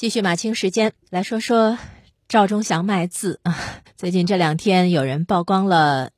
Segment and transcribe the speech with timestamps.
[0.00, 1.76] 继续马清时间来说说
[2.26, 3.58] 赵忠祥卖字啊。
[3.98, 6.12] 最近这两天有人曝光了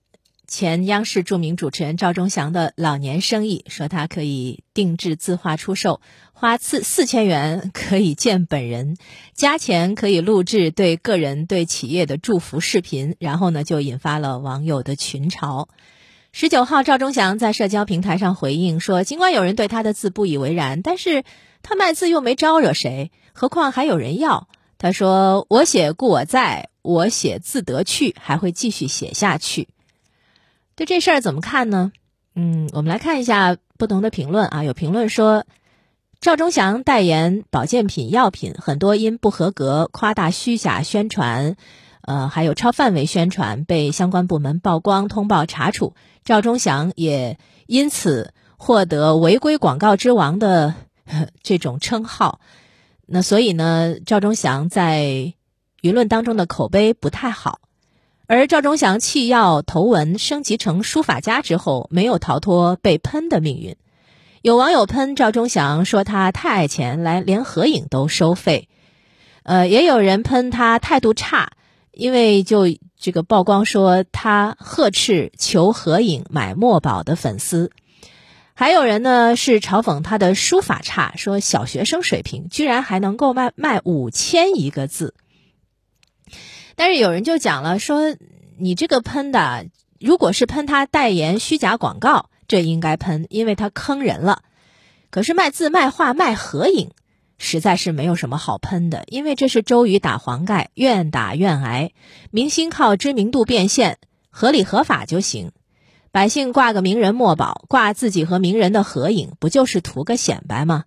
[0.46, 6.00] 前央视著名主持人赵忠祥的老年生意，说他可以定制字画出售，
[6.32, 8.96] 花四四千元可以见本人，
[9.34, 15.66] 加钱可以录制对个人对企业的祝福视频，然后呢就引发了网友的群嘲。
[16.34, 21.24] 十九号，赵忠祥在社交平台上回应说，尽管有人对他的字不以为然，但是
[21.62, 23.12] 他卖字又没招惹谁。
[23.34, 24.48] 何况还有人要。
[24.78, 29.68] 他说：“我写故我在，我写自得去，还会继续写下去。”
[30.74, 31.92] 对这事儿怎么看呢？
[32.34, 34.64] 嗯，我们来看一下不同的评论啊。
[34.64, 35.44] 有评论说，
[36.20, 41.56] 赵忠祥代言保健品药品，很多因不合格、夸大虚假宣传，
[42.02, 45.94] 呃，还有超范围宣传，被相关部门曝光、通报查处。
[46.24, 50.74] 赵忠祥也因此获得违规广告之王的
[51.42, 52.40] 这种称号。
[53.06, 55.34] 那所以呢，赵忠祥在
[55.82, 57.60] 舆论当中的口碑不太好，
[58.26, 63.76] 而赵忠祥弃药投文升级成书法家之后，没有逃脱被喷的命运。
[64.42, 68.68] 有网友喷赵忠祥说他太爱钱，来连合影都收费。
[69.44, 71.52] 呃，也有人喷他态度差，
[71.92, 72.66] 因为就
[72.98, 77.70] 这个曝光说他呵斥求合影买墨宝的粉丝。
[78.54, 85.14] 还有人呢是嘲讽他的书法差，说小学生水平居然还能够卖卖五千一个字。
[86.76, 88.16] 但是有人就讲了，说
[88.58, 89.66] 你这个喷的，
[90.00, 94.42] 如果是喷他代言虚假广告，这应该喷，因为他坑人了。
[95.10, 96.92] 可是卖字卖画卖合影，
[97.44, 101.90] 实在是没有什么好喷的，因为这是周瑜打黄盖，愿打愿挨。
[102.30, 103.98] 明星靠知名度变现，
[104.30, 105.50] 合理合法就行。
[106.12, 110.84] 百姓挂个名人墨宝，挂自己和名人的合影，不就是图个显摆吗？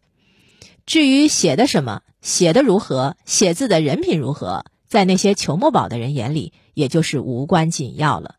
[0.86, 8.36] 至于写的什么，写的如何，写字的人品如何，在那些求墨宝的人眼里，也就是无关紧要了。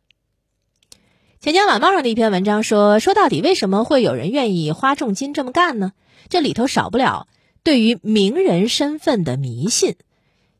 [1.39, 5.93] 钱江晚报上的一篇文章说，说到底，为什么会有人愿意花重金这么干呢？
[6.31, 7.28] 这里头少不了
[7.66, 9.97] 对于名人身份的迷信。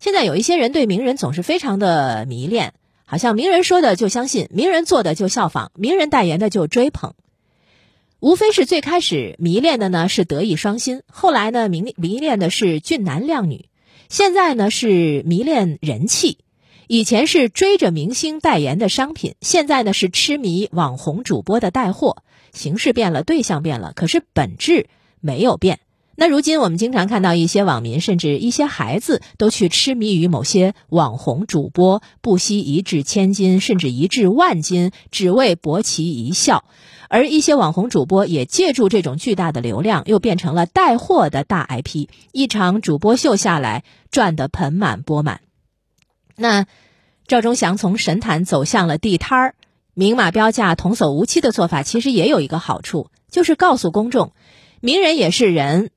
[0.01, 2.75] 现在有一些人对名人总是非常的迷恋。
[3.05, 7.13] 好像名人说的就相信，名人做的就效仿，名人代言的就追捧，
[8.19, 13.67] 无非是最开始迷恋的呢是德艺双馨，后来呢迷迷恋的是俊男靓女，
[14.09, 16.39] 现在呢是迷恋人气，
[16.89, 24.89] 以前是追着明星代言的商品，现在呢是痴迷网红主播的带货，形式变了，对象变了，可是本质
[25.21, 25.79] 没有变。
[26.19, 36.65] 那如今我们经常看到一些网民，甚至一些孩子都去痴迷于某些网红主播，不惜一掷千金，甚至一掷万金，只为博其一笑。
[37.11, 45.43] 而一些网红主播也借助这种巨大的流量，又变成了带货的大 IP，一场主播秀下来，赚得盆满钵满。
[46.35, 46.65] 那
[47.27, 49.55] 赵忠祥从神坛走向了地摊儿，
[49.93, 54.33] 明码标价、童叟无欺的做法，其实也有一个好处，就是告诉公众，
[54.81, 55.91] 名人也是人。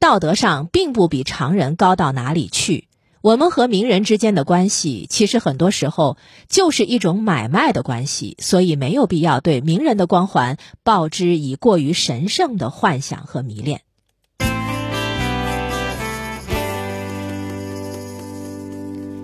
[0.00, 2.88] 道德上并不比常人高到哪里去。
[3.20, 6.16] 我们和名人之间的关系，其实很多时候
[6.48, 13.82] 就是一种买卖的关系，所以没有必要对名人的光环抱之以过于神圣的幻想和迷恋。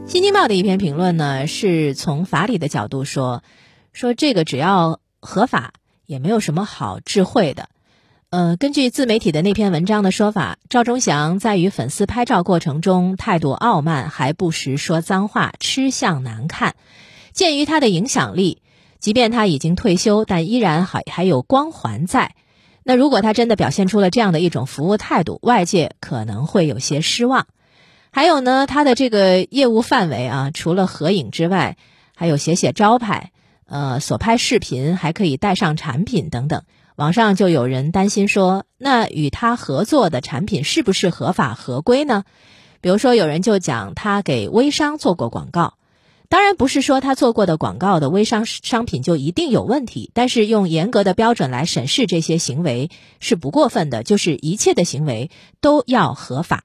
[0.07, 3.43] 新京报的一篇评论呢，是从法理的角度说，
[3.95, 5.73] 说这个只要合法，
[6.05, 7.71] 也没有什么好智慧的。
[8.37, 16.75] 呃，根据自媒体的那篇文章的说法，赵忠祥在与粉丝拍照过程中态度傲慢，还不时说脏话，吃相难看。
[17.33, 18.61] 鉴于他的影响力，
[18.99, 22.35] 即便他已经退休，但依然还还有光环在。
[22.85, 27.47] 那如果他真的表现出了这样的一种服务态度，外界可能会有些失望。
[28.11, 31.79] 还有呢，他的这个业务范围啊，除了合影之外，
[32.15, 33.33] 还有写写招牌，
[33.67, 36.65] 呃，所拍视频还可以带上产品等等。
[36.97, 42.25] 网上就有人担心说，那与他合作的产品是不是合法合规呢？
[42.81, 45.75] 比如说，有人就讲他给微商做过广告，
[46.31, 52.91] 当然不是说他做过的广告的微商商品就一定有问题，但是用严格的标准来审视这些行为
[53.21, 56.65] 是不过分的，就是一切的行为都要合法。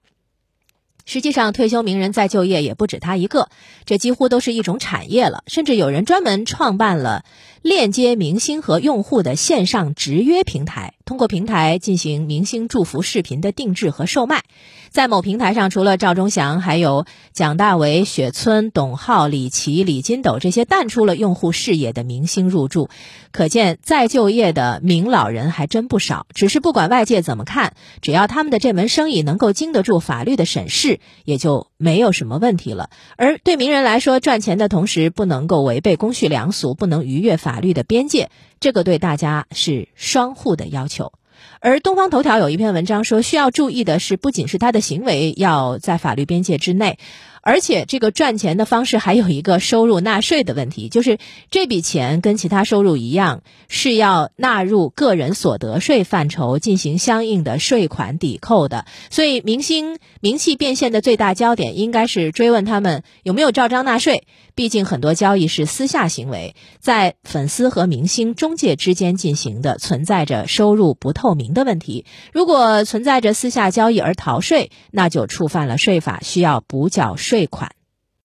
[1.04, 3.50] 实际上，退休名人再就业也不止他一个，
[3.86, 5.44] 这几乎都是一种产业了。
[5.48, 7.26] 甚至有人专门创办了
[7.62, 10.94] 链接明星和用户的线上直约平台。
[11.06, 14.44] 通过平台进行明星祝福视频的定制和售卖。
[14.90, 22.90] 在某平台上，除了赵忠祥，还有蒋大为、雪村、董浩、李琦、李金斗这些淡出了用户视野的明星入驻。
[23.32, 26.28] 可见，再就业的名老人还真不少。
[26.34, 32.90] 只是不管外界怎么看，只要他们的这门生意能够经得住法律的审视，也就没有什么问题了。
[33.18, 38.30] 而对名人来说，赚钱的同时不能够违背公序良俗，不能逾越法律的边界，
[38.60, 41.12] 这个对大家是双互的要求。
[41.60, 47.00] 而东方头条有一篇文章说，需要注意的是，不仅是他的行为要在法律边界之内。
[47.42, 51.18] 而且这个赚钱的方式还有一个收入纳税的问题，就是
[51.50, 58.86] 这笔钱跟其他收入一样，是要纳入个人所得税范畴进行相应的税款抵扣的。
[59.10, 64.28] 所以，明星名气变现的最大焦点应该是追问他们有没有照章纳税。
[64.54, 72.06] 毕竟很多交易是私下行为，在粉丝和明星中介之间进行的，存在着收入不透明的问题。
[72.34, 77.72] 如果存在着私下交易而逃税，那就触犯了税法，需要补缴税税款。